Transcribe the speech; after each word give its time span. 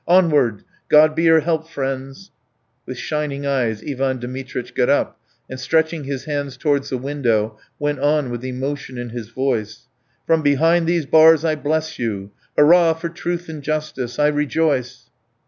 Onward! 0.07 0.63
God 0.89 1.13
be 1.13 1.25
your 1.25 1.41
help, 1.41 1.69
friends!" 1.69 2.31
With 2.87 2.97
shining 2.97 3.45
eyes 3.45 3.83
Ivan 3.87 4.17
Dmitritch 4.17 4.73
got 4.73 4.89
up, 4.89 5.19
and 5.47 5.59
stretching 5.59 6.05
his 6.05 6.23
hands 6.23 6.57
towards 6.57 6.89
the 6.89 6.97
window, 6.97 7.59
went 7.77 7.99
on 7.99 8.31
with 8.31 8.43
emotion 8.43 8.97
in 8.97 9.09
his 9.11 9.29
voice: 9.29 9.83
"From 10.25 10.41
behind 10.41 10.87
these 10.87 11.05
bars 11.05 11.45
I 11.45 11.53
bless 11.53 11.99
you! 11.99 12.31
Hurrah 12.57 12.93
for 12.95 13.09
truth 13.09 13.47
and 13.47 13.61
justice! 13.61 14.17
I 14.17 14.29
rejoice!" 14.29 15.11